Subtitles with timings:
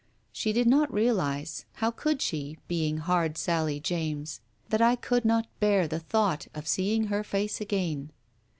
[0.31, 5.45] She did not realize— how could she, being hard Sally James?— that I could not
[5.59, 8.09] bear the thought of seeing her face again.